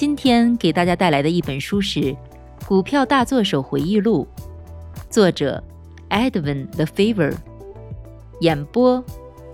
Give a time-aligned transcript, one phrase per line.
[0.00, 2.00] 今天给大家带来的一本书是
[2.66, 4.26] 《股票大作手回忆录》，
[5.10, 5.62] 作者
[6.08, 7.36] Edwin The Favor，
[8.40, 9.04] 演播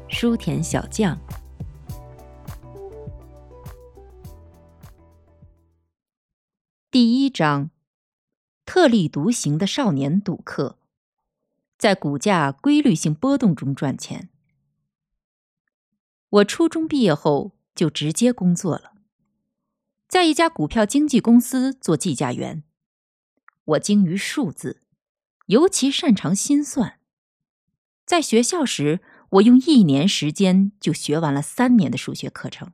[0.06, 1.18] 书田小将。
[6.92, 7.70] 第一章：
[8.65, 10.78] 特立独行的少年赌客，
[11.76, 14.28] 在股价规律性波动中赚钱。
[16.28, 18.93] 我初中毕业后就直接工作了。
[20.09, 22.62] 在一家股票经纪公司做计价员，
[23.65, 24.82] 我精于数字，
[25.46, 27.01] 尤其擅长心算。
[28.04, 32.73] 在学校时，我用一年时间就学完了三年的数学课程。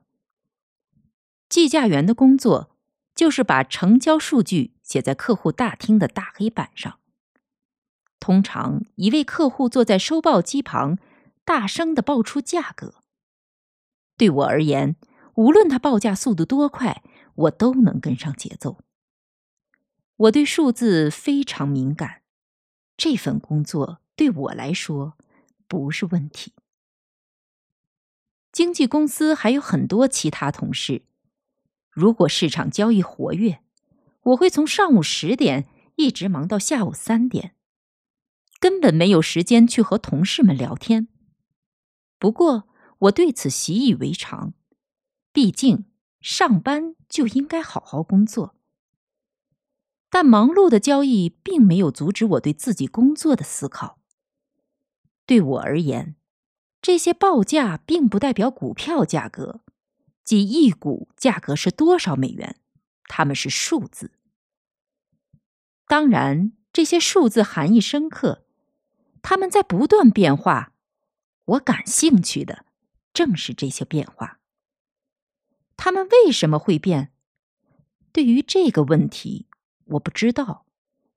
[1.49, 2.75] 计价员的工作
[3.15, 6.99] 就是把成交数据写在客户大厅的大黑板上。
[8.19, 10.99] 通常，一位客户坐在收报机旁，
[11.43, 13.01] 大声的报出价格。
[14.15, 14.95] 对我而言，
[15.33, 17.03] 无论他报价速度多快，
[17.35, 18.79] 我都能跟上节奏。
[20.15, 22.21] 我对数字非常敏感，
[22.95, 25.17] 这份工作对我来说
[25.67, 26.53] 不是问题。
[28.51, 31.01] 经纪公司还有很多其他同事，
[31.89, 33.61] 如果市场交易活跃，
[34.21, 37.55] 我会从上午十点一直忙到下午三点，
[38.59, 41.07] 根本没有时间去和同事们聊天。
[42.19, 44.53] 不过我对此习以为常，
[45.31, 45.85] 毕竟。
[46.21, 48.55] 上班就应该好好工作，
[50.09, 53.99] 但忙碌的交易并没有阻止我对自己工作的思考。
[55.27, 56.15] 对我而言，
[56.81, 59.61] 这些报价并不代表股票价格，
[60.23, 62.55] 即一股价格是多少美元，
[63.03, 64.13] 它们是数字。
[65.85, 68.43] 当然，这些数字含义深刻，
[69.21, 70.73] 它们在不断变化。
[71.45, 72.65] 我感兴趣的
[73.13, 74.39] 正是这些变化。
[75.75, 77.11] 他们为什么会变？
[78.11, 79.47] 对于这个问题，
[79.85, 80.65] 我不知道，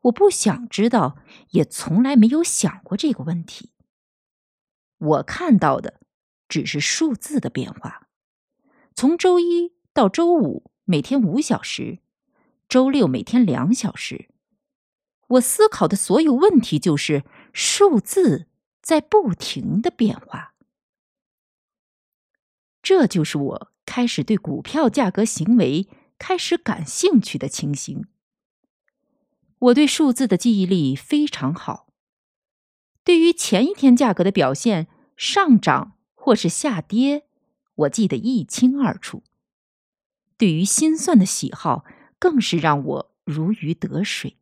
[0.03, 1.19] 我不想知道，
[1.51, 3.73] 也从来没有想过这个问题。
[4.99, 6.01] 我看到的
[6.49, 8.09] 只是数字的变化，
[8.95, 11.99] 从周一到周五每天五小时，
[12.67, 14.31] 周六每天两小时。
[15.29, 18.47] 我思考的所有问题就是数字
[18.81, 20.55] 在不停的变化，
[22.81, 23.73] 这就是我。
[23.87, 25.89] 开始对股票价格行为
[26.19, 28.05] 开始感兴趣的情形。
[29.59, 31.87] 我对数字的记忆力非常好，
[33.03, 37.27] 对于前一天价格的表现上涨或是下跌，
[37.75, 39.23] 我记得一清二楚。
[40.37, 41.87] 对于心算的喜好，
[42.19, 44.37] 更是让我如鱼得水。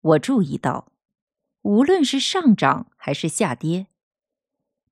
[0.00, 0.90] 我注意到，
[1.62, 3.86] 无论是上涨还是下跌。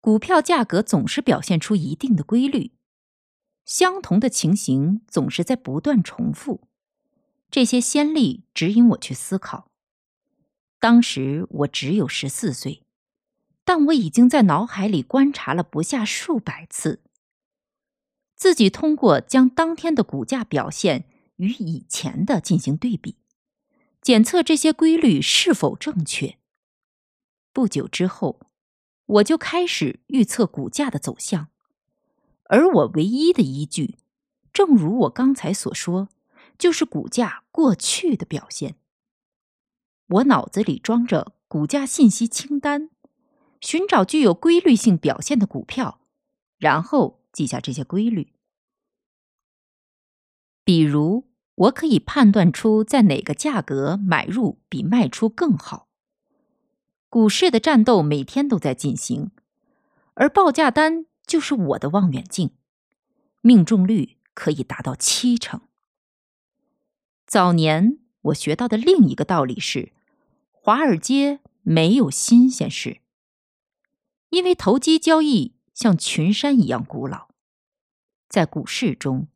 [0.02, 2.72] 股票价格总是表现出一定的规律，
[3.66, 6.66] 相同的情形总是在不断重复。
[7.50, 9.70] 这些先例指引我去思考。
[10.78, 12.82] 当时我只有十四岁，
[13.62, 17.02] 但我已经在脑海里观察了不下数百次，
[18.34, 21.04] 自己通过将当天的股价表现
[21.36, 23.16] 与以前的进行对比，
[24.00, 26.38] 检测这些规律是否正确。
[27.52, 28.40] 不久之后。
[29.10, 31.48] 我就开始预测股价的走向，
[32.44, 33.98] 而我唯一的依据，
[34.52, 36.08] 正如我刚才所说，
[36.56, 38.76] 就是股价过去的表现。
[40.06, 42.90] 我脑子里装着股价信息清单，
[43.60, 46.00] 寻找具有规律性表现的股票，
[46.58, 48.32] 然后记下这些规律。
[50.62, 55.89] 比如，我可以判断出在哪个价格买入比卖出更好。
[57.10, 59.32] 股市的战斗每天都在进行，
[60.14, 62.52] 而报价单就是我的望远镜，
[63.40, 65.62] 命中率可以达到七成。
[67.26, 69.92] 早年我学到的另一个道理是：
[70.52, 73.00] 华尔街没有新鲜事，
[74.28, 77.30] 因为投机交易像群山一样古老。
[78.28, 79.26] 在股市中，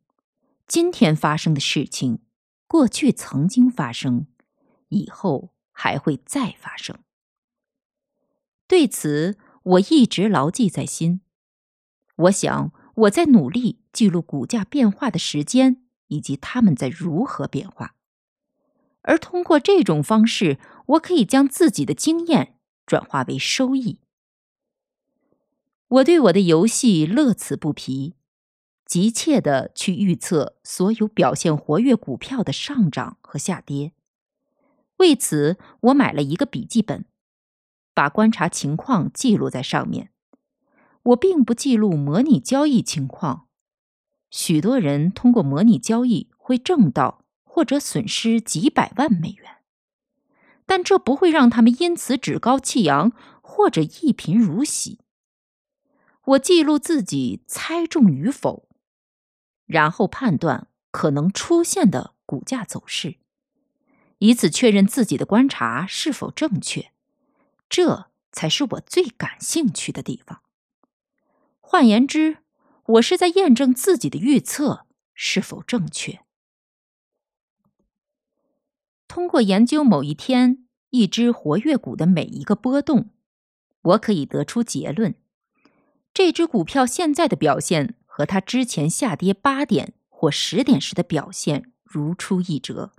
[0.65, 2.19] 今天发生的事情，
[2.67, 4.27] 过去曾经发生，
[4.87, 6.97] 以后还会再发生。
[8.67, 11.21] 对此，我一直牢记在心。
[12.15, 17.95] 我想，我在努力记录股价变化的时间以及他们在如何变化。
[19.01, 20.57] 而通过这种方式，
[20.87, 23.99] 我可以将自己的经验转化为收益。
[25.87, 28.15] 我对我的游戏乐此不疲，
[28.85, 33.91] 急切的去预测所有表现活跃股票的上涨和下跌。
[34.97, 37.05] 为此，我买了一个笔记本，
[37.95, 40.11] 把观察情况记录在上面。
[41.01, 43.47] 我并不记录模拟交易情况。
[44.29, 49.57] 许多人通过模拟交易会挣到或者损失几百万美元，
[50.65, 54.99] 但这不会让他们因此趾高气扬或者一贫如洗。
[56.25, 58.67] 我记录自己猜中与否，
[59.67, 63.17] 然后判断可能出现的股价走势，
[64.17, 66.91] 以此确认自己的观察是否正确。
[67.69, 70.41] 这才是我最感兴趣的地方。
[71.59, 72.37] 换言之，
[72.85, 76.21] 我是在验证自己的预测是否正确。
[79.07, 83.09] 通过研究某一天一只活跃股的每一个波动，
[83.81, 85.15] 我可以得出结论：
[86.13, 92.93] 这只股票现在的表现和它之前下跌八点或十点时的表现如出一辙。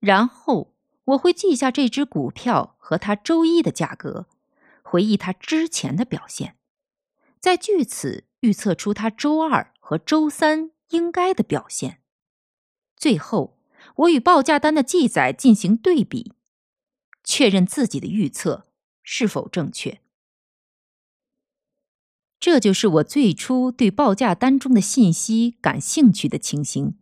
[0.00, 0.71] 然后
[1.04, 4.28] 我会记下这只股票和它周一的价格，
[4.82, 6.56] 回忆它之前的表现。
[7.40, 12.00] 再据此预测出它周二和周三应该的表现。
[12.96, 13.58] 最后，
[13.96, 16.34] 我与报价单的记载进行对比，
[17.24, 18.68] 确认自己的预测
[19.02, 20.00] 是否正确。
[22.38, 26.96] 这就是我最初对报价单中的信息感兴趣的情形。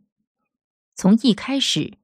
[0.94, 1.99] 从一开始，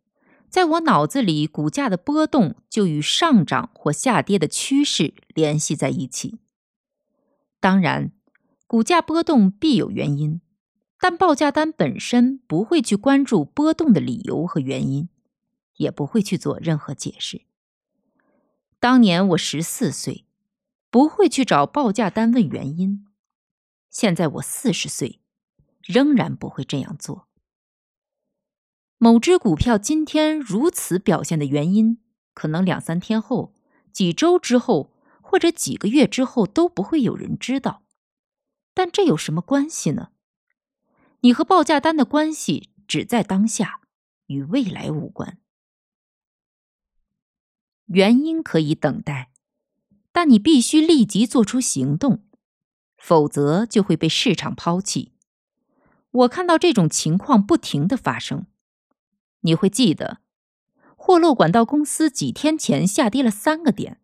[0.57, 6.39] 在我脑子里，股价的波动就与上涨或下跌的趋势联系在一起。
[7.61, 8.11] 当然。
[8.67, 10.41] 股价波动必有原因，
[10.99, 15.11] 但报价单本身不会去关注波动的理由和原因，
[15.75, 17.43] 也不会去做任何解释。
[18.81, 20.25] 当年我十四岁，
[20.91, 23.05] 不会去找报价单问原因；
[23.91, 25.21] 现在我四十岁，
[25.83, 27.29] 仍然不会这样做。
[28.99, 31.99] 某只股票今天如此表现的原因，
[32.33, 33.55] 可能两三天后、
[33.93, 37.83] 几周之后或者几个月之后都不会有人知道。
[38.73, 40.11] 但这有什么关系呢？
[41.21, 43.81] 你和报价单的关系只在当下，
[44.27, 45.39] 与未来无关。
[47.87, 49.31] 原因可以等待，
[50.11, 52.25] 但你必须立即做出行动，
[52.97, 55.13] 否则就会被市场抛弃。
[56.11, 58.47] 我看到这种情况不停的发生。
[59.47, 60.19] 你会记得，
[60.97, 64.01] 货漏管道公司几天前下跌了三个点。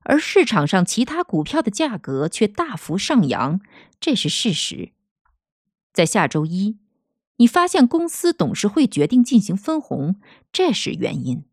[0.00, 3.60] 而市场上其他股票的价格却大幅上扬，
[3.98, 4.92] 这是事实。
[5.92, 6.78] 在下周一，
[7.36, 10.16] 你发现公司董事会决定进行分红，
[10.52, 11.44] 这是原因。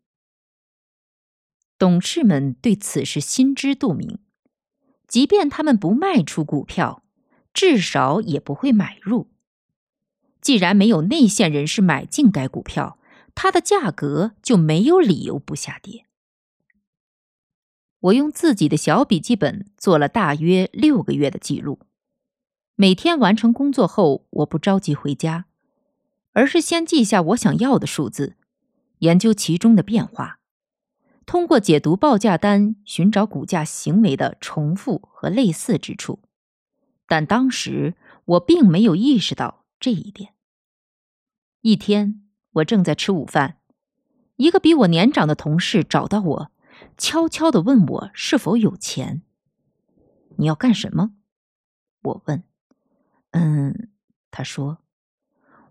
[1.78, 4.18] 董事们对此事心知肚明，
[5.08, 7.02] 即便他们不卖出股票，
[7.52, 9.30] 至少也不会买入。
[10.40, 12.98] 既然没有内线人士买进该股票，
[13.34, 16.06] 它的价格就没有理由不下跌。
[18.00, 21.78] 我用自己的小笔记本做了大约六个月的记录。
[22.74, 25.46] 每天完成工作后，我不着急回家，
[26.32, 28.36] 而是先记下我想要的数字，
[28.98, 30.40] 研究其中的变化，
[31.24, 36.20] 通过解读报价单寻找股价行为的重复和类似之处。
[37.06, 37.94] 但当时
[38.24, 40.34] 我并没有意识到这一点。
[41.60, 42.23] 一天，
[42.54, 43.58] 我正在吃午饭，
[44.36, 46.52] 一个比我年长的同事找到我。
[46.96, 49.22] 悄悄的问我是否有钱。
[50.36, 51.14] 你要干什么？
[52.02, 52.44] 我问。
[53.30, 53.90] 嗯，
[54.30, 54.78] 他说，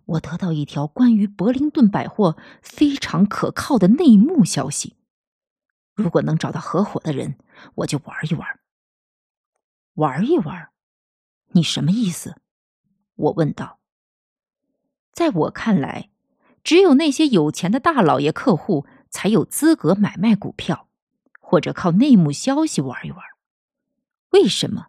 [0.04, 4.96] 我得到一条关于伯灵顿百货非常可靠的内幕消息。
[5.94, 7.38] 如果能找到合伙的人，
[7.76, 8.60] 我就玩一玩。
[9.94, 10.70] 玩一玩？
[11.52, 12.36] 你什么意思？
[13.14, 13.78] 我问道。
[15.12, 16.10] 在我看来，
[16.64, 20.88] 只有那些有钱的大老爷客户才有资格买卖股票。
[21.46, 23.20] 或者靠内幕消息玩一玩，
[24.30, 24.86] 为什么？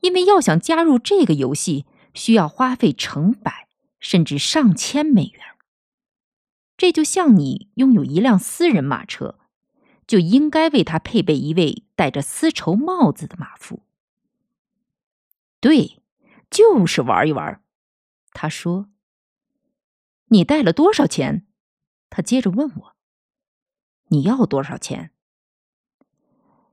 [0.00, 3.68] 因为要想加入这个游戏，需要花费成百
[4.00, 5.40] 甚至上千美元。
[6.76, 9.38] 这就像你拥有一辆私人马车，
[10.06, 13.82] 就应该为它配备一位戴着丝绸帽子的马夫。
[15.60, 16.02] 对，
[16.50, 17.62] 就是玩一玩。
[18.32, 18.88] 他说
[20.32, 21.46] ：“你带了多少钱？”
[22.10, 22.96] 他接着问我
[24.08, 25.10] ：“你要多少钱？”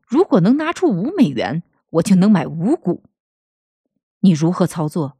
[0.08, 3.04] 如果能拿出五美元，我就能买五股。
[4.22, 5.18] 你如何操作？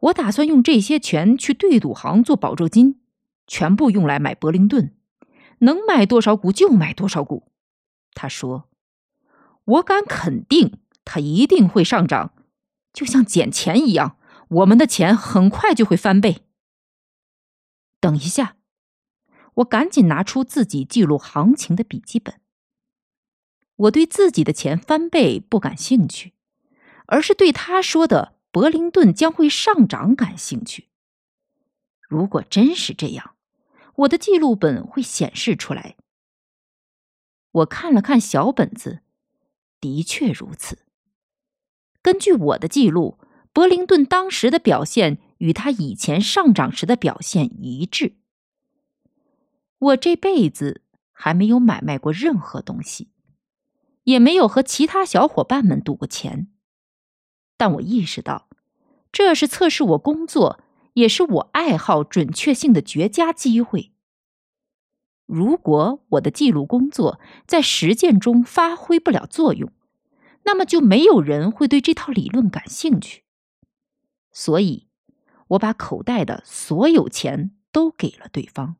[0.00, 3.00] 我打算用这些钱去对赌行做保证金，
[3.46, 4.94] 全部用来买伯灵顿，
[5.58, 7.50] 能买多少股就买多少股。
[8.14, 8.68] 他说
[9.64, 12.34] ：“我敢肯定，它一定会上涨，
[12.92, 14.16] 就像捡钱一样，
[14.48, 16.45] 我们的钱很快就会翻倍。”
[18.06, 18.56] 等一下，
[19.54, 22.40] 我赶紧拿出自己记录行情的笔记本。
[23.74, 26.32] 我对自己的钱翻倍不感兴趣，
[27.06, 28.36] 而是对他说的。
[28.52, 30.88] 柏林顿将会上涨，感兴趣。
[32.08, 33.34] 如果真是这样，
[33.96, 35.96] 我的记录本会显示出来。
[37.50, 39.00] 我看了看小本子，
[39.80, 40.78] 的确如此。
[42.00, 43.18] 根据我的记录，
[43.52, 48.16] 柏林顿当时的表现与他以前上涨时的表现一致。
[49.78, 53.10] 我这辈子还没有买卖过任何东西，
[54.04, 56.48] 也没有和其他小伙伴们赌过钱。
[57.56, 58.48] 但我意识到，
[59.12, 60.60] 这是测试我工作，
[60.94, 63.92] 也是我爱好准确性的绝佳机会。
[65.26, 69.72] 如果我的记录工作在实践中发挥不了作用，
[70.44, 73.24] 那么就没有人会对这套理论感兴趣。
[74.30, 74.85] 所以，
[75.48, 78.76] 我把口袋的所有钱都给了对方。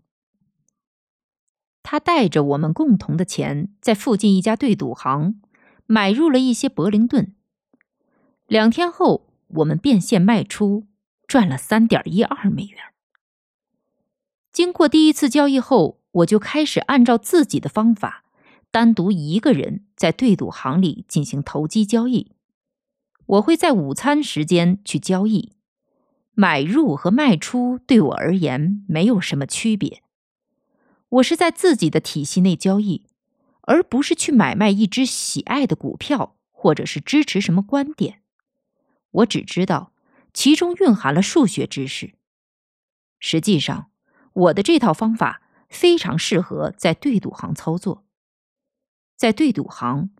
[1.82, 5.40] 他带着我们共同的钱，在附近一家对赌行
[5.86, 7.34] 买入了一些伯灵顿。
[8.46, 10.86] 两天后，我们变现卖出，
[11.28, 12.80] 赚了三点一二美元。
[14.52, 18.24] 经过第一次交易后，我就开始按照自己的方法，
[18.70, 22.32] 单独一个人在对赌行里进行投机交易。
[23.26, 25.52] 我会在午餐时间去交易，
[26.38, 30.02] 买入和卖出对我而言没有什么区别。
[31.08, 33.06] 我是在自己的体系内交易，
[33.62, 38.20] 而不是去买卖一只喜爱的股票，或者是支持什么观点。
[39.12, 39.92] 我只知道，
[40.34, 42.12] 其中蕴含了数学知识。
[43.18, 43.90] 实际上，
[44.34, 45.40] 我的这套方法
[45.70, 48.04] 非常适合在对赌行操作。
[49.16, 50.10] 在对赌行，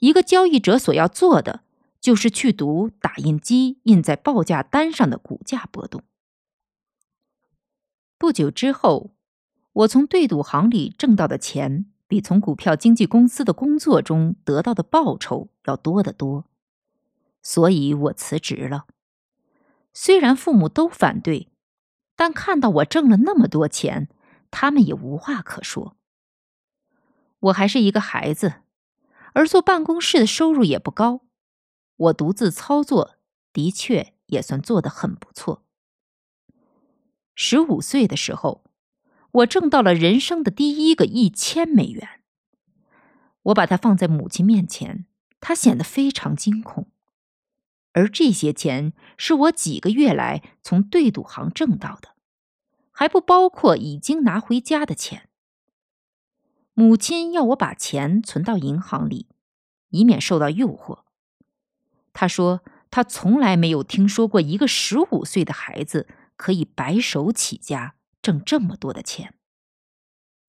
[0.00, 1.62] 一个交易者所要做的
[2.02, 6.02] 就是去读打印机印在报价单上的股价波动。
[8.18, 9.12] 不久之后，
[9.72, 16.46] 我从对赌行里挣到的钱，比从股票经纪公司的工作中得到的报酬要多得多。
[17.40, 18.86] 所以我辞职了。
[19.94, 21.48] 虽然父母都反对，
[22.16, 24.08] 但看到我挣了那么多钱，
[24.50, 25.96] 他们也无话可说。
[27.38, 28.54] 我还是一个孩子，
[29.34, 31.20] 而坐办公室的收入也不高。
[31.96, 33.16] 我独自操作，
[33.52, 35.64] 的确也算做得很不错。
[37.34, 38.64] 十五岁的时候，
[39.30, 42.22] 我挣到了人生的第一个一千美元。
[43.44, 45.06] 我把它放在母亲面前，
[45.40, 46.90] 她显得非常惊恐。
[47.92, 52.16] 而这些钱是我几个月来从对赌行挣到的，
[52.90, 55.28] 还不包括已经拿回家的钱。
[56.74, 59.28] 母亲要我把钱存到银行里，
[59.90, 61.01] 以免受到诱惑。
[62.12, 69.34] 他说，他从来没有听说过一个十五岁的孩子可以白手起家挣这么多的钱。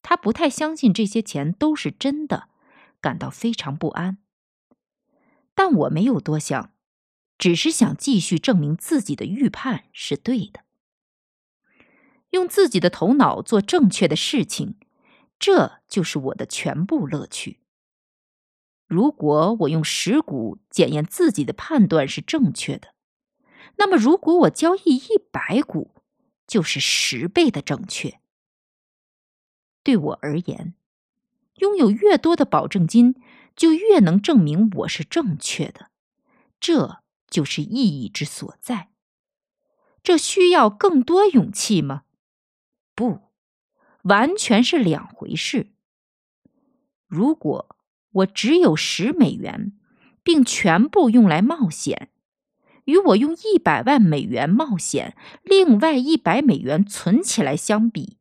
[0.02, 2.50] 他不太相信这些钱都是真的，
[3.00, 4.18] 感到非常不安。
[5.56, 6.72] 但我没有多想。
[7.40, 10.62] 只是想继续证明自己的预判是对的，
[12.30, 14.78] 用自己的头脑做正确的事情，
[15.40, 17.60] 这就是我的全部乐趣。
[18.94, 22.94] 如果我用十股检验自己的判断是正确的，
[23.78, 25.96] 那么如果我交易一百股，
[26.46, 28.20] 就是十倍的正确。
[29.84, 30.76] 对我而言，
[31.56, 33.16] 拥有越多的保证金，
[33.56, 35.90] 就越能证明我是正确的。
[36.60, 37.02] 这。
[37.34, 38.92] 就是意义之所在。
[40.04, 42.04] 这需要更多勇气吗？
[42.94, 43.22] 不，
[44.04, 45.74] 完全是两回事。
[47.08, 47.73] 如果
[48.14, 49.74] 我只有十美元，
[50.24, 52.10] 并全部用来冒险，
[52.86, 58.18] 与我用一百万美元冒险，另外一百美元存起来相比，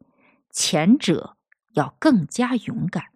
[0.51, 1.37] 前者
[1.75, 3.07] 要更加勇敢。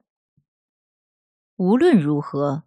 [1.56, 2.64] 无论如何，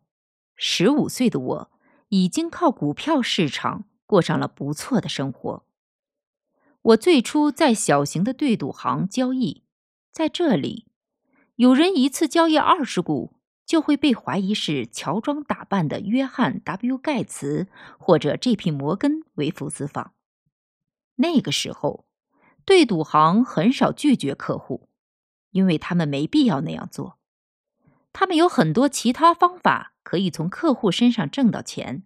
[0.55, 1.71] 十五岁的我。
[2.11, 5.63] 已经靠股票市场过上了不错的生活。
[6.81, 9.63] 我最初在小型的对赌行交易，
[10.11, 10.87] 在这里，
[11.57, 13.35] 有人一次交易二十股，
[13.69, 17.67] 就会被怀疑是乔装打扮的约翰 ·W· 盖茨
[17.99, 18.71] 或者 J.P.
[18.71, 20.13] 摩根为福私访。
[21.17, 22.07] 那个时候，
[22.65, 24.89] 对赌行很少拒绝客户，
[25.51, 27.19] 因为他们没必要那样做。
[28.11, 29.93] 他们有很多其他方法。
[30.01, 32.01] 可以从客户身上挣到钱，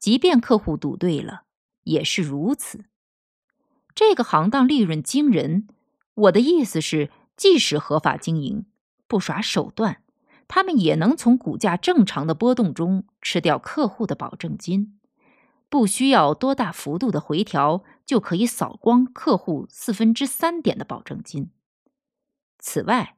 [0.00, 1.44] 即便客户赌对了，
[1.84, 2.86] 也是如此。
[3.94, 5.68] 这个行当利润惊人，
[6.14, 8.66] 我的意思是，即使合法经营，
[9.06, 10.02] 不耍手段，
[10.46, 14.98] 他们也能从股价正常的波动中吃掉客户的保证金，
[15.68, 21.50] 不需要多大幅度的回调就可以扫光客户四分之三点的保证金。
[22.58, 23.16] 此外，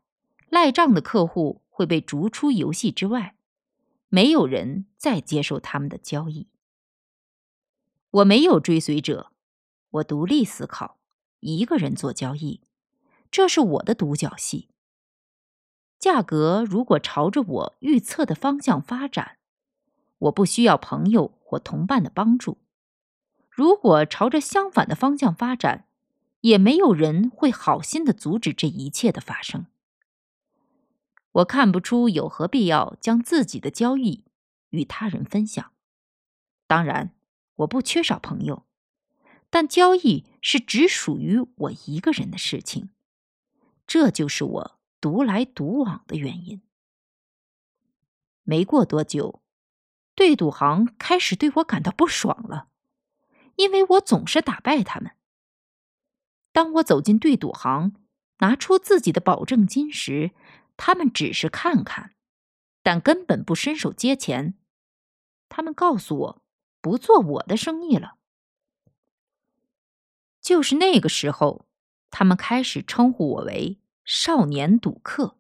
[0.49, 3.37] 赖账的客户会被逐出游戏之外，
[4.09, 6.49] 没有人再接受他们的交易。
[8.11, 9.33] 我没有追随者，
[9.90, 10.99] 我独立思考，
[11.40, 12.62] 一个人做交易，
[13.30, 14.71] 这是我的独角戏。
[15.98, 19.38] 价格如果朝着我预测的方向发展，
[20.18, 22.58] 我不需要朋友或同伴的帮助；
[23.50, 25.86] 如果朝着相反的方向发展，
[26.42, 29.66] 也没有人会好心的阻止这一切的发生。
[31.32, 34.24] 我看不出有何必要将自己的交易
[34.70, 35.72] 与他人分享。
[36.66, 37.14] 当然，
[37.56, 38.64] 我不缺少朋友，
[39.50, 42.90] 但交易是只属于我一个人的事情。
[43.86, 44.75] 这就是我
[45.06, 46.60] 独来独往的原因。
[48.42, 49.40] 没过多久，
[50.16, 52.66] 对赌行开始对我感到不爽了，
[53.54, 55.12] 因为我总是打败他们。
[56.50, 57.94] 当我走进对赌行，
[58.38, 60.32] 拿出自己的保证金时，
[60.76, 62.16] 他们只是看看，
[62.82, 64.58] 但根本不伸手接钱。
[65.48, 66.42] 他们告诉我，
[66.80, 68.16] 不做我的生意了。
[70.40, 71.64] 就是那个时候，
[72.10, 75.36] 他们开始称呼我为“少年赌客”。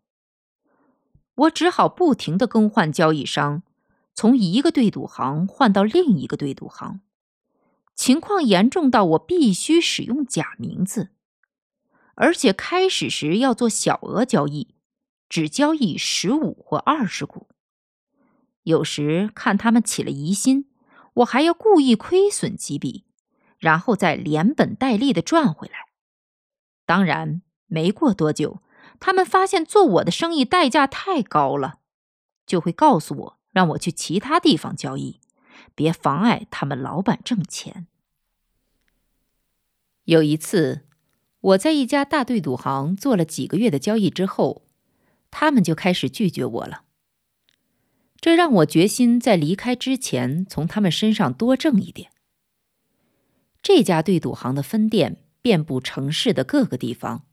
[1.36, 3.62] 我只好不停的更换交易商，
[4.12, 7.00] 从一个对赌行换到另一个对赌行。
[7.94, 11.10] 情况严重到我必须使用假名字，
[12.14, 14.74] 而且开始时要做小额交易，
[15.28, 17.48] 只交易十五或二十股。
[18.64, 20.68] 有时看他们起了疑心，
[21.14, 23.04] 我还要故意亏损几笔，
[23.58, 25.86] 然后再连本带利的赚回来。
[26.84, 28.62] 当然，没过多久，
[28.98, 31.80] 他们发现做我的生意代价太高了，
[32.46, 35.20] 就会告诉我让我去其他地方交易。
[35.74, 37.86] 别妨碍他们老板挣钱。
[40.04, 40.86] 有一次，
[41.40, 44.62] 我在一家大对赌行做了几个月的交易之后，
[45.30, 46.84] 他们就开始拒绝我了。
[48.18, 52.10] 这让我决心在离开之前从他们身上多挣一点。
[53.60, 57.25] 这家对赌行的分店遍布城市的各个地方，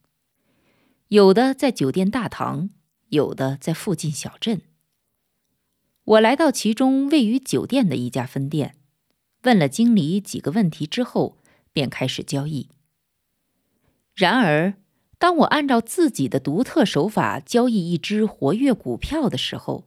[1.14, 2.72] 有的在酒店大堂，
[3.10, 4.64] 有的在附近小镇。
[6.06, 8.76] 我来到其中位于酒店的一家分店，
[9.44, 11.38] 问了经理几个问题之后，
[11.72, 12.72] 便开始交易。
[14.16, 14.74] 然而，
[15.20, 19.86] 当我按照自己的独特手法交易一只活跃股票的时候，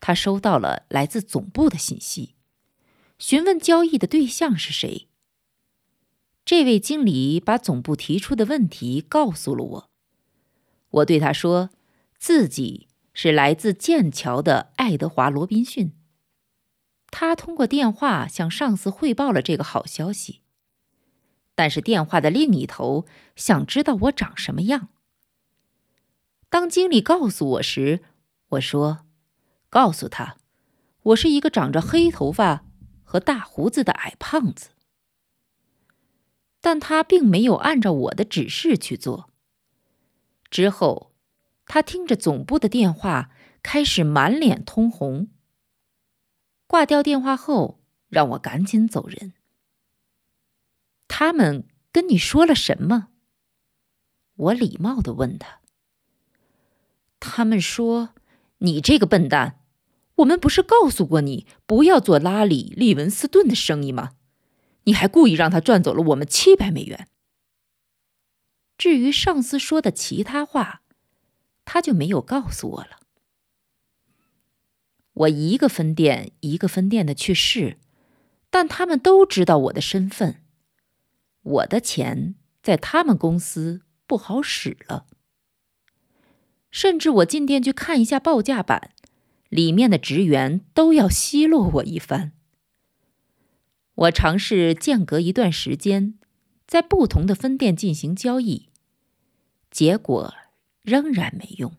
[0.00, 2.34] 他收到了来自总部的信息，
[3.16, 5.06] 询问交易的对象是谁。
[6.44, 9.91] 这位经理把总部提出的问题告诉了我，
[10.92, 11.70] 我对他说
[12.18, 12.88] 自己。
[13.14, 15.92] 是来自剑桥的爱德华·罗宾逊。
[17.10, 20.40] 他通过电话向上司汇报了这个好消息，
[21.54, 23.04] 但是电话的另一头
[23.36, 24.88] 想知道我长什么样。
[26.48, 28.02] 当经理告诉我时，
[28.48, 29.04] 我说
[29.68, 30.38] ：“告诉他，
[31.02, 32.64] 我是一个长着黑头发
[33.04, 34.70] 和大胡子的矮胖子。”
[36.62, 39.31] 但他并没有按照我的指示去做。
[40.52, 41.08] 之后。
[41.64, 43.30] 他听着总部的电话，
[43.62, 45.28] 开始满脸通红。
[46.66, 49.32] 挂掉电话后，让我赶紧走人。
[51.08, 53.08] 他们跟你说了什么？
[54.34, 55.60] 我礼貌的问他。
[57.20, 58.10] 他们说
[58.58, 59.60] ：“你这个笨蛋，
[60.16, 64.16] 我们不是告诉过你不要做拉里·利文斯顿的生意吗？
[64.84, 67.08] 你还故意让他赚走了我们七百美元。”
[68.76, 70.80] 至于上司说的其他话。
[71.64, 72.98] 他就没有告诉我了。
[75.12, 77.78] 我一个分店一个分店的去试，
[78.50, 80.42] 但他们都知道我的身份。
[81.42, 85.06] 我的钱在他们公司不好使了。
[86.70, 88.90] 甚至我进店去看一下报价板，
[89.48, 92.32] 里面的职员都要奚落我一番。
[93.94, 96.18] 我尝试间隔一段时间，
[96.66, 98.68] 在不同的分店进行交易，
[99.70, 100.34] 结果。
[100.82, 101.76] 仍然没用。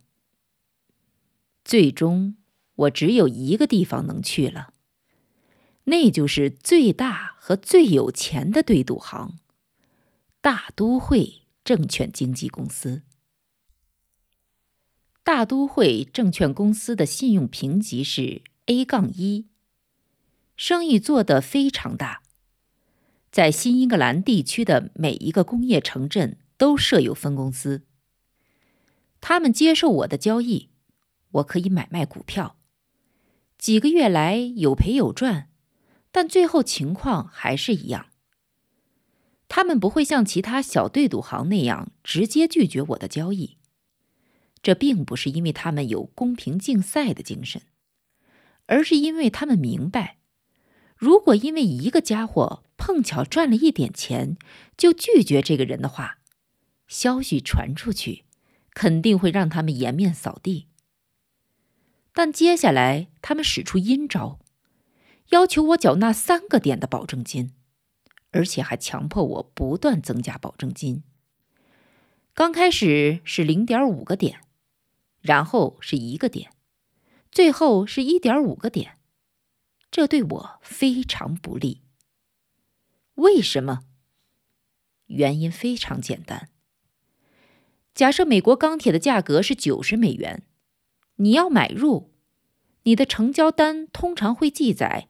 [1.65, 2.37] 最终，
[2.75, 4.73] 我只有一个地方能去了，
[5.83, 9.39] 那就是最大和最有钱的对赌行——
[10.39, 13.03] 大都会证券经纪公司。
[15.21, 19.47] 大都会证券公司的信用评级是 A 杠一，
[20.55, 22.22] 生意做得非常大。
[23.33, 27.81] 在新英格兰地区的每一个工业城镇都设有分公司。
[29.21, 30.69] 他们接受我的交易，
[31.31, 32.57] 我可以买卖股票。
[33.57, 35.49] 几个月来有赔有赚，
[36.11, 38.09] 但最后情况还是一样。
[39.47, 43.57] 他们不会像其他小对赌行那样直接拒绝我的交易，
[44.61, 47.63] 这并不是因为他们有公平竞赛的精神，
[48.67, 50.17] 而是因为他们明白，
[51.03, 54.37] 如果因为一个家伙碰巧赚了一点钱
[54.77, 56.19] 就拒绝这个人的话，
[56.87, 58.23] 消息传出去，
[58.73, 60.67] 肯定会让他们颜面扫地。
[62.13, 64.39] 但接下来，他们使出阴招，
[65.31, 67.51] 要求我缴纳三个点的保证金，
[68.31, 71.03] 而且还强迫我不断增加保证金。
[72.33, 74.39] 刚开始是零点五个点，
[75.19, 76.51] 然后是一个点，
[77.29, 78.99] 最后是一点五个点。
[79.93, 81.83] 这对我非常不利。
[83.13, 83.81] 为什么？
[85.05, 86.49] 原因非常简单。
[87.93, 90.41] 假设美国钢铁的价格是九十美元。
[91.17, 92.09] 你要买入，
[92.85, 95.07] 你的成交单通常会记载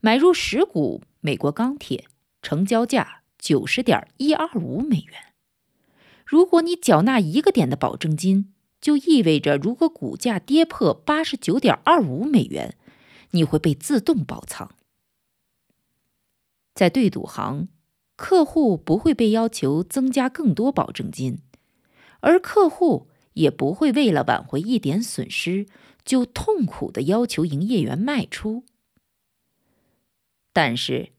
[0.00, 2.06] 买入十股美国钢铁，
[2.40, 5.34] 成交价九十点一二五美元。
[6.24, 12.78] 如果你缴纳一个点的保证金，就意味着如果股价跌破八十九点二五美元，
[13.34, 14.74] 你会被自动爆仓。
[16.74, 17.68] 在对赌行，
[18.16, 21.38] 客户不会被要求增加更多保证金，
[22.20, 23.08] 而客户。
[23.34, 25.66] 也不会为了挽回一点损失，
[26.04, 28.62] 就痛苦的要求营业员卖出。
[30.52, 31.10] 但是，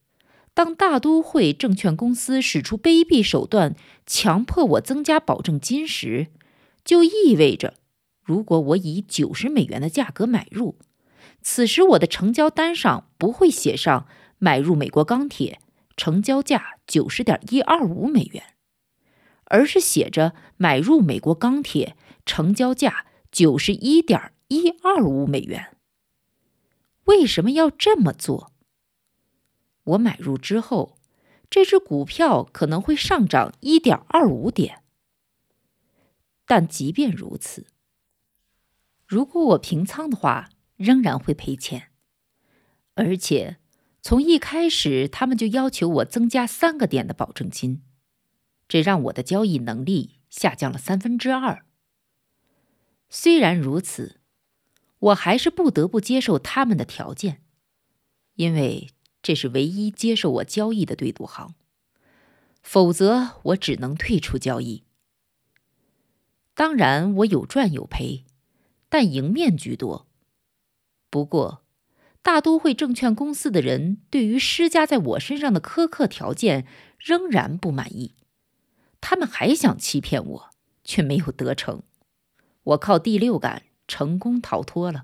[0.54, 3.76] 当大都会证券公司使出卑鄙手段，
[4.06, 6.28] 强迫我增加保证金时，
[6.86, 7.74] 就意味着，
[8.24, 10.78] 如果我以九十美元的价格买入，
[11.48, 14.08] 此时我的成交单上不会写上
[14.40, 15.62] 买入美国钢铁，
[15.96, 18.56] 成交价九十点一二五美元，
[19.44, 21.96] 而是写着买入美国钢铁。
[22.26, 25.78] 成交价九十一点一二五美元。
[27.04, 28.52] 为什么要这么做？
[29.84, 30.98] 我买入之后，
[31.52, 34.82] 这只股票可能会上涨一点二五点。
[36.48, 37.68] 但即便如此，
[39.06, 41.92] 如果我平仓的话，仍然会赔钱。
[42.94, 43.58] 而且
[44.02, 47.82] 从一开始，他们就要求我增加三个点的保证金，
[48.68, 51.66] 这让我的交易能力下降了三分之二。
[53.10, 54.20] 虽然如此，
[55.00, 57.42] 我还是不得不接受他们的条件，
[58.36, 58.90] 因为
[59.22, 61.56] 这是唯一接受我交易的对赌行，
[62.62, 64.84] 否则我只能退出交易。
[66.54, 68.26] 当然，我有赚有赔，
[68.88, 70.08] 但赢面居多。
[71.10, 71.64] 不过，
[72.22, 76.66] 大都会证券公司的人对于施加在我身上的苛刻条件
[76.98, 78.16] 仍然不满意，
[79.00, 80.50] 他们还想欺骗我，
[80.84, 81.84] 却没有得逞。
[82.64, 85.04] 我靠第六感成功逃脱了。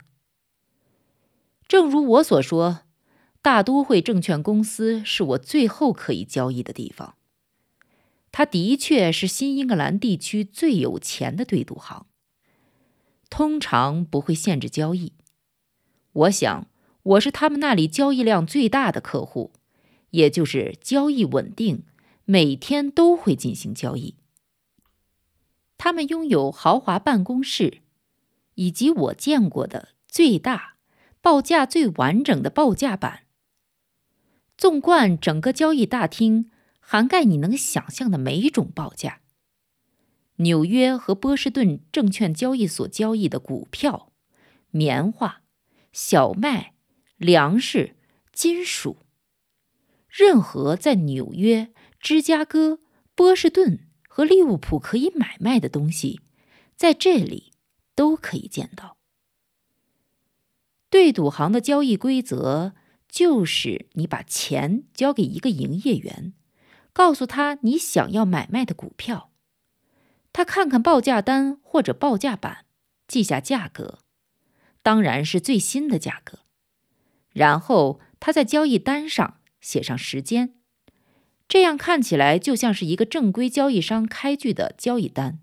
[1.68, 2.82] 正如我所说，
[3.42, 7.16] 大都会证券公司是我最后可以交易的地方。
[8.32, 12.08] 它的确是新英格兰地区最有钱的对赌行。
[13.30, 15.14] 通常不会限制交易。
[16.14, 16.68] 我想
[17.04, 19.52] 我是他们那里交易量最大的客户，
[20.12, 21.84] 也就是交易稳定，
[22.26, 24.16] 每天都会进行交易。
[25.78, 27.80] 他们拥有豪华办公室，
[28.56, 30.76] 以及我见过的最大、
[31.22, 33.22] 报价最完整的报价板。
[34.58, 39.22] 纵贯整个交易大厅，涵盖你能想象的每一种报价。
[40.36, 44.12] 纽约和波士顿证券交易所交易的股票、
[44.70, 45.41] 棉花、
[45.92, 46.74] 小麦、
[47.18, 47.96] 粮食、
[48.34, 48.98] 金属，
[50.10, 52.80] 任何在纽约、芝加哥、
[53.16, 53.88] 波士顿。
[54.14, 56.20] 和利物浦可以买卖的东西，
[56.76, 57.54] 在这里
[57.96, 58.98] 都可以见到。
[60.90, 62.74] 对赌行的交易规则
[63.08, 66.34] 就是：你把钱交给一个营业员，
[66.92, 69.32] 告诉他你想要买卖的股票，
[70.34, 72.66] 他看看报价单或者报价板，
[73.08, 74.00] 记下价格，
[74.84, 76.40] 当然是最新的价格，
[77.32, 80.56] 然后他在交易单上写上时间。
[81.48, 85.40] 这样看起来就像是一个正规交易商开具的交易单，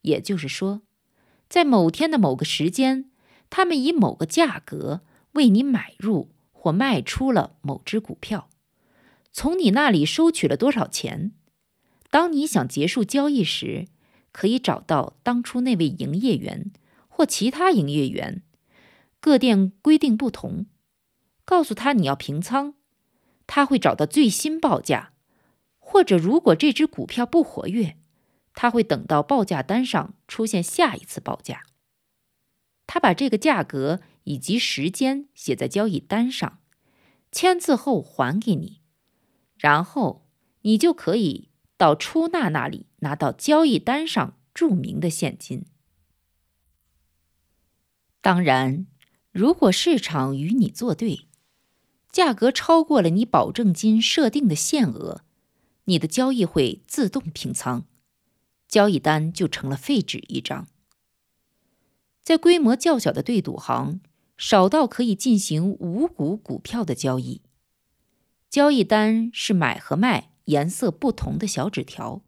[0.00, 0.80] 也就是说，
[1.48, 3.10] 在某天的某个时间，
[3.50, 5.02] 他们以某个价格
[5.32, 8.48] 为你买入或卖出了某只股票，
[9.30, 11.32] 从你那里收取了多少钱。
[12.10, 13.88] 当你想结束交易时，
[14.32, 16.72] 可以找到当初那位营业员
[17.08, 18.42] 或其他营业员，
[19.20, 20.66] 各店规定不同，
[21.44, 22.74] 告诉他你要平仓，
[23.46, 25.12] 他会找到最新报价。
[25.78, 27.96] 或者如果这只股票不活跃，
[28.54, 31.64] 他会等到报价单上出现下一次报价。
[32.88, 36.60] 他把这个价格以及时间写在交易单上，
[37.30, 38.80] 签字后还给你，
[39.56, 40.28] 然后
[40.62, 45.66] 你就可以到出纳那里拿到交易单上注明的现金。
[48.20, 48.86] 当然，
[49.36, 51.26] 如果市场与你作对，
[52.10, 55.24] 价格超过了你保证金设定的限额，
[55.84, 57.84] 你的交易会自动平仓，
[58.66, 60.66] 交易单就成了废纸一张。
[62.24, 64.00] 在规模较小的对赌行，
[64.38, 67.42] 少到可以进行五股股票的交易，
[68.48, 72.22] 交易单是买和卖颜色不同的小纸条。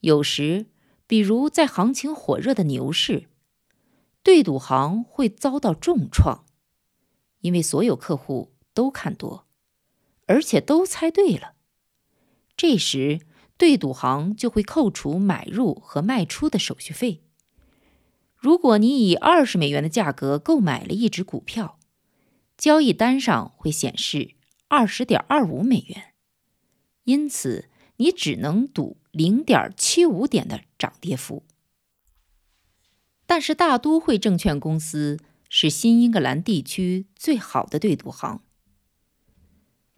[0.00, 0.66] 有时，
[1.06, 3.28] 比如在行情火热的牛市，
[4.26, 6.44] 对赌行会遭到重创，
[7.42, 9.46] 因为所有客户都看多，
[10.26, 11.54] 而且都猜对了。
[12.56, 13.20] 这时，
[13.56, 17.22] 对赌行就会扣除买入和卖出的手续费。
[18.34, 21.78] 如果你以二十美元的价格购买了一只股票，
[22.58, 24.34] 交易单上会显示
[24.66, 26.14] 二十点二五美元，
[27.04, 31.44] 因此你只能赌零点七五点的涨跌幅。
[33.26, 38.40] 但是大都会证券公司是新英格兰地区最好的对赌行，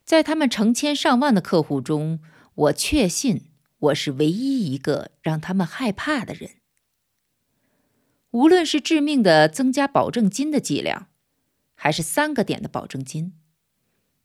[0.05, 2.21] 在他们成千上万的客户中，
[2.55, 6.53] 我确信我是唯一一个让他们害怕的人。
[8.31, 11.09] 无论是致命的增加保证金的剂量，
[11.75, 13.33] 还是三个点的保证金，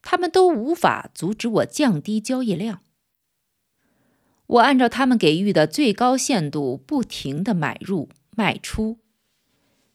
[0.02, 2.82] 他们都无法阻止我降低交易量。
[4.46, 9.00] 我按照他们给予的最高限度不停的买入卖出，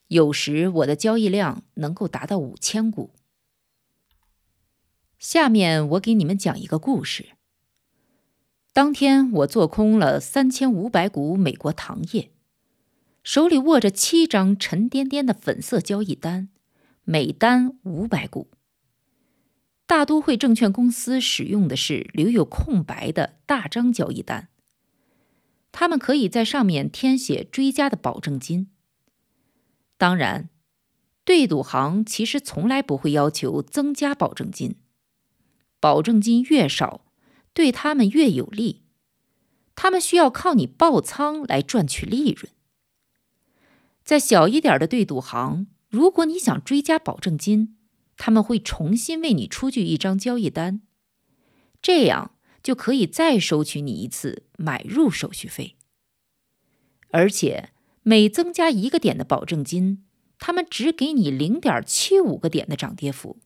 [0.09, 3.11] 有时我的交易量能够达到五千股。
[5.19, 7.31] 下面我给你们讲一个故事。
[8.73, 12.31] 当天我做空了三千五百股美国糖业。
[13.25, 16.49] 手里握着七张沉甸甸的粉色交易单，
[17.05, 18.49] 每单五百股。
[19.87, 24.48] 大都会证券公司使用的是留有空白的大张交易单，
[25.73, 28.71] 他们可以在上面填写追加的保证金。
[29.97, 30.49] 当然，
[31.25, 34.77] 对赌行其实从来不会要求增加保证金，
[35.81, 37.05] 保证金越少，
[37.53, 38.83] 对他们越有利。
[39.75, 42.53] 他们需要靠你爆仓来赚取利润。
[44.05, 47.77] 在小一点的对赌行，如果你想追加保证金，
[48.17, 50.81] 他们会重新为你出具一张交易单，
[51.81, 52.33] 这样
[52.69, 55.77] 就可以再收取你一次买入手续费。
[57.09, 57.71] 而且
[58.03, 60.05] 每增加一个点的保证金，
[60.39, 63.39] 他们只给你零点七五个点的涨跌幅。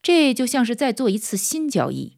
[0.00, 2.16] 这就像是再做一次新交易，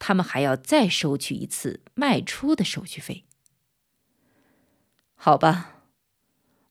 [0.00, 3.22] 他们还要再收取一次卖出的手续费。
[5.14, 5.84] 好吧。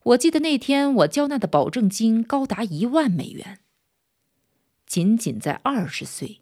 [0.08, 3.62] 我记得那天我交纳的保证金高达一万美元。
[4.86, 6.42] 仅仅在二十岁，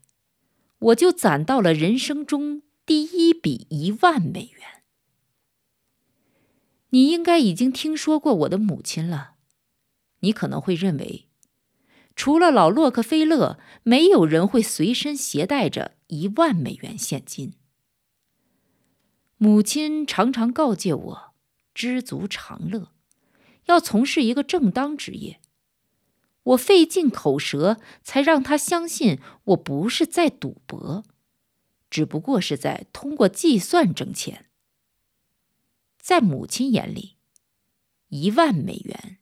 [0.81, 4.83] 我就攒到了人生中第一笔一万美元。
[6.89, 9.35] 你应该已经听说过我的母亲了。
[10.19, 11.27] 你可能会认为，
[12.15, 17.53] 除了老洛克菲勒，没有人会随身携带着一万美元现金。
[19.37, 21.33] 母亲常常告诫我：
[21.73, 22.91] 知足常乐。
[23.65, 25.39] 要从事一个正当职业，
[26.43, 31.03] 我费尽口舌才让他相信我不是在赌博，
[31.89, 34.47] 只不过是在通过计算挣钱。
[35.99, 37.17] 在母亲眼里，
[38.07, 39.19] 一万美元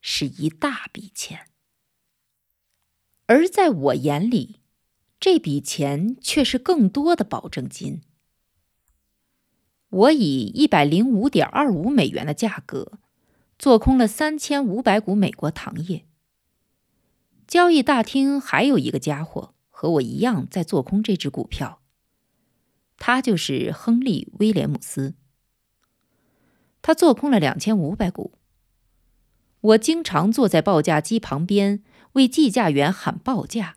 [0.00, 1.48] 是一大笔钱，
[3.26, 4.60] 而在我眼里，
[5.20, 8.02] 这笔钱却是更多的保证金。
[9.90, 12.98] 我以一百零五点二五美元的价格。
[13.58, 16.04] 做空了三千五百股美国糖业。
[17.52, 21.82] 交易大厅还有一个家伙和我一样在做空这只股票，
[22.96, 25.12] 他就是亨利·威廉姆斯。
[26.80, 28.32] 他做空了两千五百股。
[29.60, 33.76] 我经常坐在报价机旁边为计价员喊报价。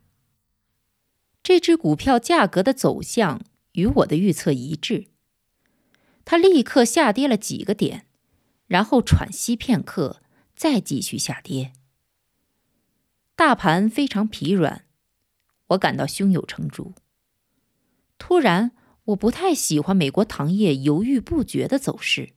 [1.44, 3.42] 这只股票价格的走向
[3.74, 5.08] 与我的预测一致，
[6.24, 8.06] 它立刻下跌了几个点。
[8.68, 10.22] 然后喘息片刻，
[10.56, 11.74] 再继续下跌。
[13.36, 14.86] 大盘非常疲软，
[15.68, 16.94] 我感到胸有成竹。
[18.18, 18.72] 突然，
[19.06, 22.30] 我不太喜欢美国糖业犹豫不决的走势，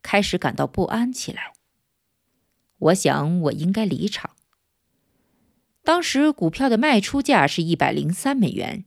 [0.00, 1.52] 开始感到不安起来。
[2.78, 4.30] 我想，我应该离场。
[5.82, 8.86] 当时股票的卖出价是一百零三美元，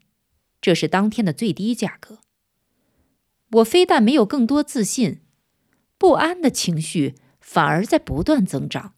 [0.59, 2.19] 这是当天的最低价格。
[3.51, 5.21] 我非但没有更多自信，
[5.99, 8.95] 不安的情绪反而在不断增长。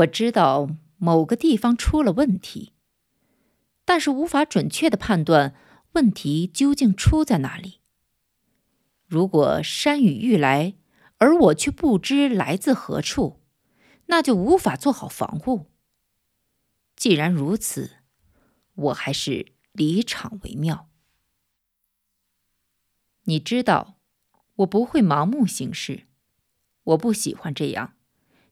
[0.00, 2.72] 我知道某个地方出了问题，
[3.84, 5.54] 但是无法准确的判断
[5.92, 7.80] 问题究竟出在哪里。
[9.06, 10.76] 如果山雨欲来，
[11.18, 13.40] 而我却不知来自何处，
[14.06, 15.70] 那就无法做好防护。
[16.94, 17.96] 既然如此，
[18.74, 20.88] 我还是离场为妙。
[23.24, 23.98] 你知道，
[24.56, 26.06] 我不会盲目行事，
[26.84, 27.94] 我不喜欢这样，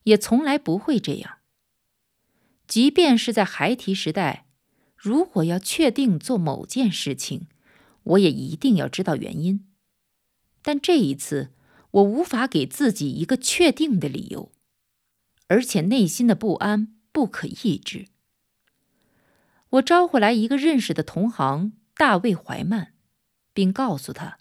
[0.03, 1.38] 也从来不会这样。
[2.69, 4.45] 即便是在孩提时代，
[4.95, 7.49] 如果要确定做某件事情，
[8.03, 9.67] 我也一定要知道原因。
[10.61, 11.51] 但这一次，
[11.93, 14.53] 我无法给自己一个确定的理由，
[15.47, 18.09] 而且内心的不安不可抑制。
[19.71, 22.93] 我招呼来一个认识的同行大卫怀曼，
[23.55, 24.37] 并告诉他。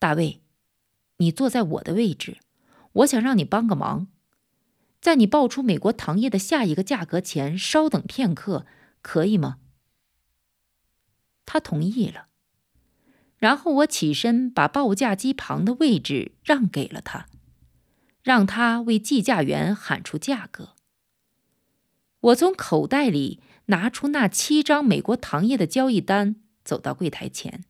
[0.00, 0.40] 大卫，
[1.18, 2.38] 你坐在我的位置，
[2.92, 4.08] 我想让你帮个忙，
[5.04, 8.64] 在你报出美国糖业的下一个价格前，稍等片刻，
[9.02, 9.58] 可以吗？
[11.44, 12.28] 他同意了。
[13.36, 17.26] 然后我起身把报价机旁的位置让给了他，
[18.22, 20.70] 让他为计价员喊出价格。
[22.20, 27.62] 我从口袋里拿出那七张美国糖业的交易单，走到柜台前，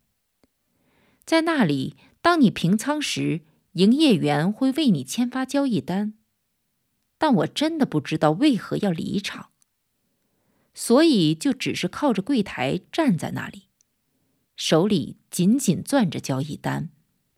[1.27, 1.97] 在那里。
[2.23, 3.41] 当你平仓时，
[3.73, 6.15] 营业员会为你签发交易单，
[7.25, 9.49] 但我真的不知道为何要离场，
[10.75, 13.69] 所以就只是靠着柜台站在那里，
[14.57, 16.91] 手里紧紧攥着交易单，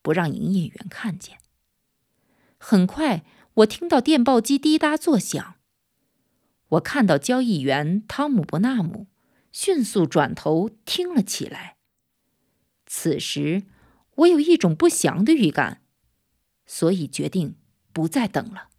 [0.02, 1.38] 不让营业员看见。
[2.58, 5.54] 很快，我听到电报机滴答作响，
[6.70, 9.06] 我看到交易员汤姆·伯纳姆
[9.52, 11.76] 迅速转头听了起来。
[12.86, 13.62] 此时。
[14.16, 15.82] 我有一种不祥的预感，
[16.64, 17.54] 所以决定
[17.92, 18.70] 不再等了。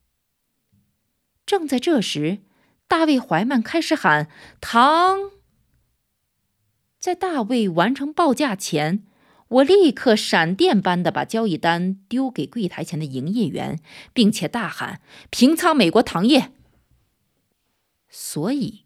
[1.48, 2.40] 正在这时，
[2.88, 4.30] 大卫怀曼开始喊
[4.62, 5.32] “糖”。
[7.00, 9.04] 在大卫完成报价前，
[9.48, 13.80] 我立刻闪电般的把交易单丢给柜台前的营业员，
[14.14, 16.52] 并且大喊“平仓美国糖业”。
[18.08, 18.84] 所以。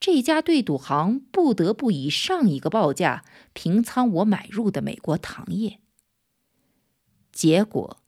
[0.00, 5.78] 这家对赌行不得不以上一个报价平仓我买入的美国糖业。
[7.32, 8.02] 结果，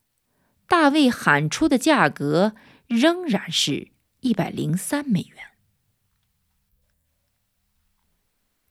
[0.68, 2.54] 大卫喊出的价格
[2.86, 5.38] 仍然是一百零三美元。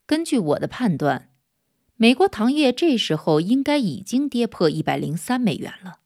[0.06, 1.32] 根据我的判断，
[1.96, 6.00] 美国糖业这时候应该已经跌破一百零三美元了。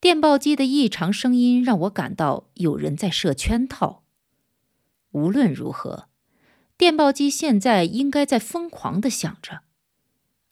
[0.00, 4.04] 电报机的异常声音让我感到有人在设圈套。
[5.12, 6.08] 无论如何，
[6.76, 9.62] 电报机现在应该在疯狂的响着，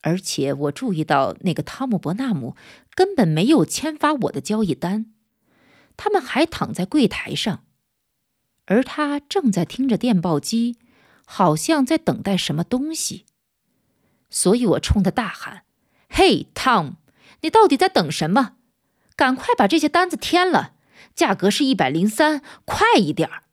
[0.01, 2.57] 而且我注意到那个汤姆·伯纳姆
[2.95, 5.13] 根本没有签发我的交易单，
[5.97, 7.65] 他们还躺在柜台上，
[8.67, 10.79] 而他正在听着电报机，
[11.25, 13.25] 好像在等待什么东西。
[14.29, 15.65] 所以我冲他大喊
[16.11, 16.97] ：“嘿，，Tom，，
[17.43, 18.57] 你到底在等什么？
[19.15, 20.75] 赶快把这些单子填了，
[21.15, 23.45] 价格是一百零三，快一点儿！”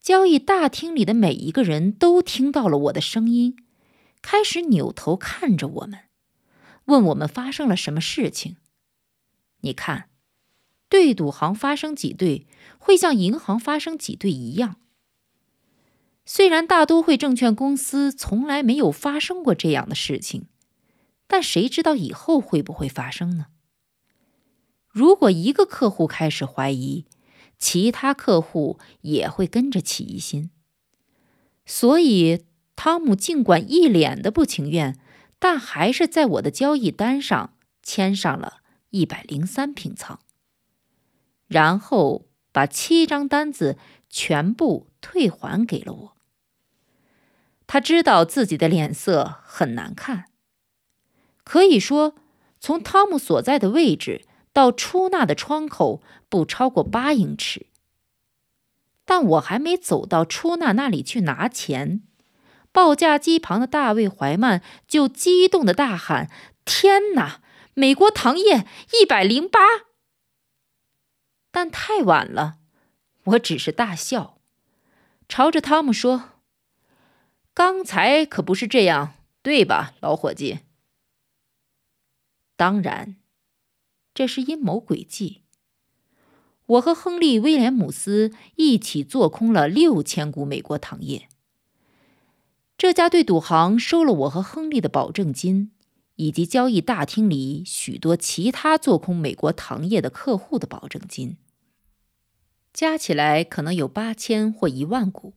[0.00, 3.56] 交易大厅里的每一个人都听到了我的声音，
[4.22, 6.04] 开始扭头看着我们，
[6.86, 8.56] 问我们发生了什么事情。
[9.60, 10.08] 你看，
[10.88, 12.46] 对赌行发生挤兑
[12.78, 14.76] 会像银行发生挤兑一样。
[16.24, 20.46] 虽然大都会证券公司从来没有发生过这样的事情，
[21.26, 23.46] 但谁知道以后会不会发生呢？
[24.88, 27.04] 如果一个客户开始怀疑，
[27.58, 30.50] 其他客户也会跟着起疑心，
[31.64, 32.44] 所以
[32.74, 34.98] 汤姆尽管一脸的不情愿，
[35.38, 40.18] 但还是在我的交易单上签上了一百零三平仓，
[41.48, 43.76] 然后把七张单子
[44.08, 46.16] 全部退还给了我。
[47.66, 50.26] 他知道自己的脸色很难看，
[51.44, 52.14] 可以说，
[52.60, 54.22] 从汤姆所在的位置。
[54.52, 57.66] 到出纳的窗口不超过八英尺，
[59.04, 62.00] 但我还没走到出纳那里去拿钱，
[62.72, 66.30] 报价机旁的大卫怀曼就激动的大喊
[66.64, 67.42] ：“天哪！
[67.74, 68.66] 美国糖业
[68.98, 69.60] 一百零八！”
[71.56, 72.58] 但太晚了，
[73.24, 74.38] 我只是大笑，
[75.26, 76.32] 朝着汤姆说
[77.54, 80.58] ：“刚才可不是这样，对吧，老伙计？”
[82.56, 83.16] 当然。
[84.12, 85.44] 这是阴谋诡计。
[86.66, 91.26] 我和亨利·威廉姆斯一起做空了六千股美国糖业，
[92.76, 95.72] 这家对赌行收了我和亨利的保证金，
[96.16, 101.38] 以及交易大厅里许多其他做空美国糖业的客户的保证金，
[102.76, 105.32] 加起来可能有八千或一万股。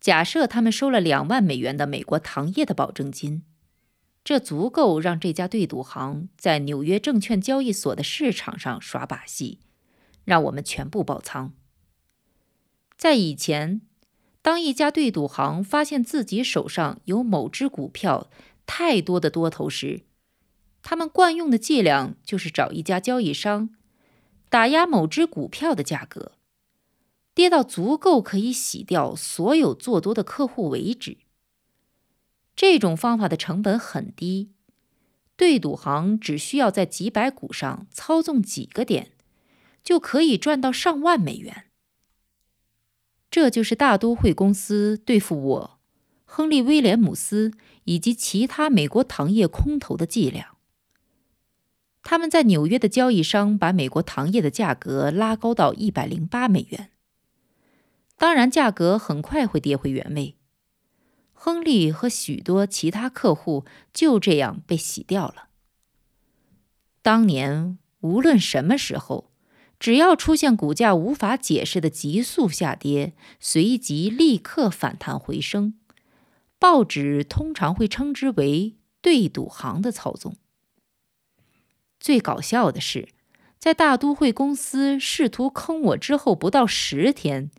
[0.00, 3.42] 假设他们收了两万美元的美国糖业的保证金，
[4.24, 9.58] 这足够让这家对赌行在纽约证券交易所的市场上耍把戏，
[10.24, 11.52] 让我们全部爆仓。
[12.96, 13.82] 在以前。
[14.40, 18.28] 当一家对赌行发现自己手上有某只股票
[18.66, 20.02] 太多的多头时，
[20.82, 23.70] 他们惯用的伎俩就是找一家交易商，
[24.52, 26.32] 打压某只股票的价格，
[27.32, 31.16] 跌到足够可以洗掉所有做多的客户为止。
[32.54, 34.50] 这种方法的成本很低，
[35.36, 39.12] 对赌行只需要在几百股上操纵几个点，
[39.82, 41.70] 就可以赚到上万美元。
[43.30, 45.78] 这就是大都会公司对付我、
[46.26, 47.52] 亨利·威廉姆斯
[47.84, 50.51] 以及其他美国糖业空头的伎俩。
[52.02, 56.90] 他们在纽约的交易商把美国糖业的价格拉高到一百零八美元。
[58.16, 60.36] 当然，价格很快会跌回原位。
[61.32, 65.48] 亨利和许多其他客户就这样被洗掉了。
[67.02, 69.30] 当年，无论什么时候。
[69.80, 75.74] 只要出现股价无法解释的急速下跌，随即立刻反弹回升，
[76.60, 80.36] 报纸通常会称之为“对赌行”的操纵。
[82.02, 83.10] 最搞笑的是，
[83.60, 87.52] 在大都会公司试图坑我之后不到十天，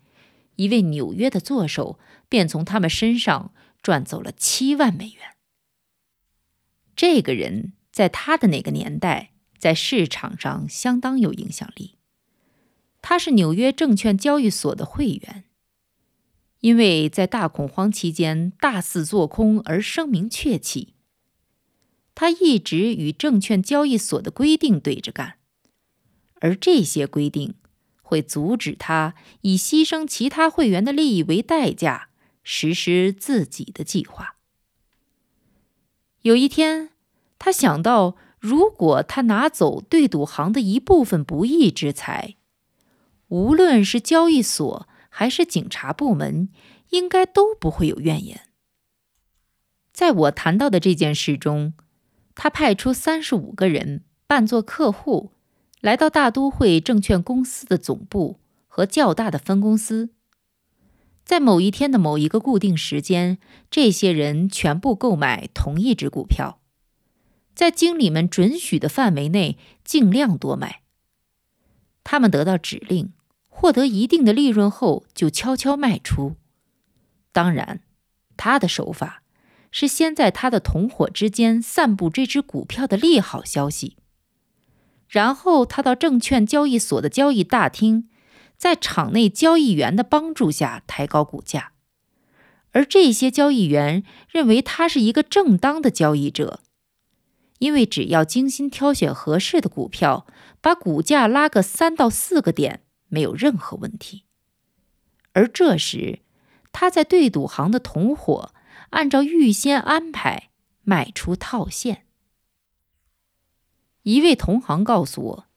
[0.58, 5.38] 一位纽约的作手便从他们身上赚走了七万美元。
[6.94, 11.96] 这个人在他的那个年代，在市场上相当有影响力。
[13.02, 15.46] 他是纽约证券交易所的会员，
[16.60, 20.96] 因为在大恐慌期间大肆做空而声名鹊起。
[22.16, 25.38] 他一直与证券交易所的规定对着干，
[26.42, 27.56] 而这些规定
[28.02, 32.10] 会阻止他以牺牲其他会员的利益为代价
[32.44, 34.36] 实施自己的计划。
[36.22, 36.92] 有一天，
[37.40, 42.36] 他想到，如果他拿走对赌行的一部分不义之财，
[43.30, 46.50] 无论是交易所还是警察部门，
[46.92, 48.42] 应该都不会有怨言。
[49.92, 51.74] 在我谈到的这件事中，
[52.36, 55.32] 他派出三十五个人扮作客户，
[55.82, 60.10] 来到大都会证券公司的总部和较大的分公司。
[61.24, 63.38] 在某一天的某一个固定时间，
[63.72, 66.60] 这些人全部购买同一只股票，
[67.56, 70.82] 在经理们准许的范围内尽量多买。
[72.04, 73.14] 他们得到指令。
[73.56, 76.36] 获得一定的利润后，就悄悄卖出。
[77.32, 77.82] 当然，
[78.36, 79.23] 他的手法
[79.74, 83.98] 是先在他的同伙之间散布这只股票的利好消息，
[85.10, 88.08] 然后他到证券交易所的交易大厅，
[88.56, 91.72] 在场内交易员的帮助下抬高股价。
[92.74, 96.60] 而这些交易员认为他是一个正当的交易者，
[97.58, 100.28] 因为只要精心挑选合适的股票，
[100.62, 102.82] 把股价拉个三到四个点。
[103.10, 104.24] 没有任何问题。
[105.34, 106.20] 而这时，
[106.72, 108.53] 他在对赌行的同伙
[108.94, 110.50] 按照预先安排
[110.84, 112.06] 卖出套现。
[114.04, 115.48] 一位同行告诉我，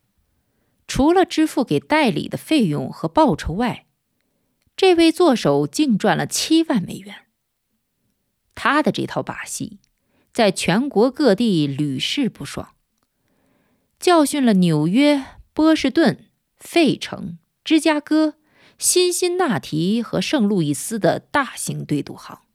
[0.86, 3.86] 除了支付给代理的费用和报酬外，
[4.76, 7.26] 这位作手净赚了七万美元。
[8.54, 9.80] 他的这套把戏
[10.32, 12.74] 在全国各地屡试不爽，
[13.98, 17.38] 教训了纽约、波士顿、费城。
[17.64, 18.36] 芝加哥、
[18.78, 22.45] 辛辛那提和圣路易斯的大型对赌行。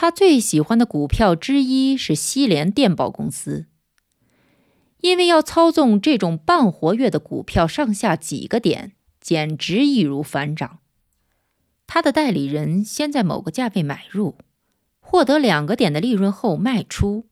[0.00, 3.66] 他最喜欢的股票之一是西联电报公司，
[5.00, 10.78] 因为要操纵这种半活跃的股票上下几个点，简直易如反掌。
[11.88, 14.36] 他的代理人先在某个价位买入，
[15.00, 17.26] 获得两个点的利润后卖出，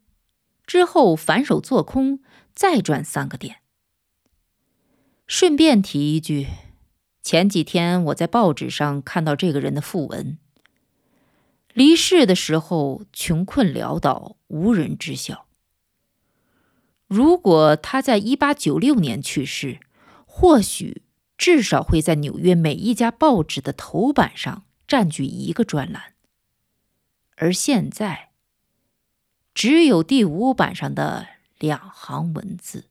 [0.67, 2.19] 之后反手做空，
[2.53, 3.59] 再赚三个点。
[5.29, 6.49] 顺便提一句，
[7.23, 10.39] 前几天我在报纸上看到这个人的讣文。
[11.77, 15.45] 离世的时候穷困潦倒，无人知晓。
[17.07, 19.81] 如果他在一八九六年去世，
[20.25, 21.03] 或许
[21.37, 26.15] 至少会在纽约每一家报纸的头版上占据一个专栏。
[27.37, 28.31] 而现在，
[29.53, 31.27] 只有第五版上的
[31.59, 32.87] 两行文字。